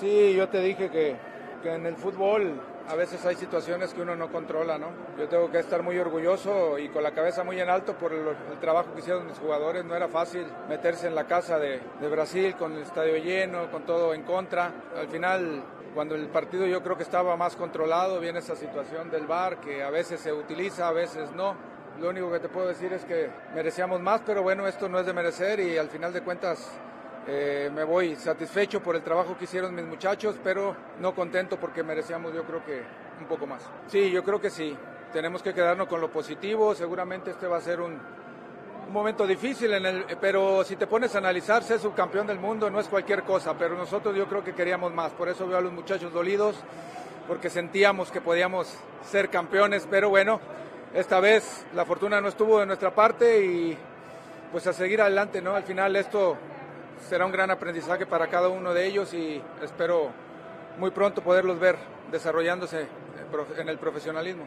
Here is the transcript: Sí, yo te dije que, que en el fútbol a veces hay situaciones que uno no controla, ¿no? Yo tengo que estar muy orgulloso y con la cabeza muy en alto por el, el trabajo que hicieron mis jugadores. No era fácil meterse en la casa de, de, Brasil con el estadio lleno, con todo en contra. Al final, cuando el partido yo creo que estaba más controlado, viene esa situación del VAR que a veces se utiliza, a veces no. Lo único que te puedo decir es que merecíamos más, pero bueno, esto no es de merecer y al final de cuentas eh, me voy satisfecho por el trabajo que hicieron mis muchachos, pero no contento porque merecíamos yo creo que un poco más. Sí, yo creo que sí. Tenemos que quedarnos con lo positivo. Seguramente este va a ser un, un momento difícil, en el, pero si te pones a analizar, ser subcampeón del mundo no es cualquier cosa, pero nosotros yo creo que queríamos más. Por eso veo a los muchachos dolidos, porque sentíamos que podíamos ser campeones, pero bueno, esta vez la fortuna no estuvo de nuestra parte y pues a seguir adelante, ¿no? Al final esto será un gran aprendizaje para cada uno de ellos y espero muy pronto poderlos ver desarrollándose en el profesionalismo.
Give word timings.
Sí, 0.00 0.34
yo 0.34 0.48
te 0.48 0.62
dije 0.62 0.88
que, 0.88 1.14
que 1.62 1.74
en 1.74 1.84
el 1.84 1.94
fútbol 1.94 2.58
a 2.88 2.94
veces 2.94 3.22
hay 3.26 3.36
situaciones 3.36 3.92
que 3.92 4.00
uno 4.00 4.16
no 4.16 4.32
controla, 4.32 4.78
¿no? 4.78 4.86
Yo 5.18 5.28
tengo 5.28 5.50
que 5.50 5.58
estar 5.58 5.82
muy 5.82 5.98
orgulloso 5.98 6.78
y 6.78 6.88
con 6.88 7.02
la 7.02 7.10
cabeza 7.10 7.44
muy 7.44 7.60
en 7.60 7.68
alto 7.68 7.92
por 7.98 8.14
el, 8.14 8.26
el 8.50 8.58
trabajo 8.60 8.94
que 8.94 9.00
hicieron 9.00 9.26
mis 9.26 9.38
jugadores. 9.38 9.84
No 9.84 9.94
era 9.94 10.08
fácil 10.08 10.46
meterse 10.70 11.06
en 11.06 11.14
la 11.14 11.26
casa 11.26 11.58
de, 11.58 11.82
de, 12.00 12.08
Brasil 12.08 12.56
con 12.56 12.72
el 12.72 12.82
estadio 12.82 13.18
lleno, 13.18 13.70
con 13.70 13.82
todo 13.82 14.14
en 14.14 14.22
contra. 14.22 14.72
Al 14.96 15.08
final, 15.08 15.62
cuando 15.94 16.14
el 16.14 16.28
partido 16.28 16.66
yo 16.66 16.82
creo 16.82 16.96
que 16.96 17.02
estaba 17.02 17.36
más 17.36 17.54
controlado, 17.54 18.20
viene 18.20 18.38
esa 18.38 18.56
situación 18.56 19.10
del 19.10 19.26
VAR 19.26 19.60
que 19.60 19.82
a 19.82 19.90
veces 19.90 20.18
se 20.18 20.32
utiliza, 20.32 20.88
a 20.88 20.92
veces 20.92 21.30
no. 21.32 21.54
Lo 22.00 22.08
único 22.08 22.32
que 22.32 22.40
te 22.40 22.48
puedo 22.48 22.68
decir 22.68 22.90
es 22.94 23.04
que 23.04 23.28
merecíamos 23.54 24.00
más, 24.00 24.22
pero 24.24 24.42
bueno, 24.42 24.66
esto 24.66 24.88
no 24.88 24.98
es 24.98 25.04
de 25.04 25.12
merecer 25.12 25.60
y 25.60 25.76
al 25.76 25.90
final 25.90 26.14
de 26.14 26.22
cuentas 26.22 26.70
eh, 27.26 27.70
me 27.74 27.84
voy 27.84 28.16
satisfecho 28.16 28.82
por 28.82 28.96
el 28.96 29.02
trabajo 29.02 29.36
que 29.36 29.44
hicieron 29.44 29.74
mis 29.74 29.84
muchachos, 29.84 30.36
pero 30.42 30.74
no 31.00 31.14
contento 31.14 31.58
porque 31.58 31.82
merecíamos 31.82 32.34
yo 32.34 32.44
creo 32.44 32.64
que 32.64 32.82
un 33.20 33.26
poco 33.26 33.46
más. 33.46 33.62
Sí, 33.86 34.10
yo 34.10 34.24
creo 34.24 34.40
que 34.40 34.50
sí. 34.50 34.76
Tenemos 35.12 35.42
que 35.42 35.52
quedarnos 35.52 35.88
con 35.88 36.00
lo 36.00 36.10
positivo. 36.10 36.74
Seguramente 36.74 37.32
este 37.32 37.46
va 37.46 37.58
a 37.58 37.60
ser 37.60 37.80
un, 37.80 37.92
un 37.92 38.92
momento 38.92 39.26
difícil, 39.26 39.72
en 39.72 39.86
el, 39.86 40.04
pero 40.20 40.64
si 40.64 40.76
te 40.76 40.86
pones 40.86 41.14
a 41.14 41.18
analizar, 41.18 41.62
ser 41.62 41.78
subcampeón 41.78 42.26
del 42.26 42.38
mundo 42.38 42.70
no 42.70 42.80
es 42.80 42.88
cualquier 42.88 43.22
cosa, 43.22 43.54
pero 43.56 43.76
nosotros 43.76 44.16
yo 44.16 44.26
creo 44.26 44.42
que 44.42 44.54
queríamos 44.54 44.92
más. 44.92 45.12
Por 45.12 45.28
eso 45.28 45.46
veo 45.46 45.58
a 45.58 45.60
los 45.60 45.72
muchachos 45.72 46.12
dolidos, 46.12 46.56
porque 47.28 47.50
sentíamos 47.50 48.10
que 48.10 48.20
podíamos 48.20 48.72
ser 49.04 49.30
campeones, 49.30 49.86
pero 49.88 50.08
bueno, 50.08 50.40
esta 50.94 51.20
vez 51.20 51.66
la 51.74 51.84
fortuna 51.84 52.20
no 52.20 52.28
estuvo 52.28 52.58
de 52.58 52.66
nuestra 52.66 52.92
parte 52.92 53.44
y 53.44 53.78
pues 54.50 54.66
a 54.66 54.72
seguir 54.72 55.00
adelante, 55.00 55.40
¿no? 55.40 55.54
Al 55.54 55.62
final 55.62 55.94
esto 55.94 56.36
será 57.08 57.26
un 57.26 57.32
gran 57.32 57.50
aprendizaje 57.50 58.06
para 58.06 58.28
cada 58.28 58.48
uno 58.48 58.74
de 58.74 58.86
ellos 58.86 59.12
y 59.14 59.42
espero 59.62 60.10
muy 60.78 60.90
pronto 60.90 61.22
poderlos 61.22 61.58
ver 61.58 61.76
desarrollándose 62.10 62.86
en 63.56 63.68
el 63.68 63.78
profesionalismo. 63.78 64.44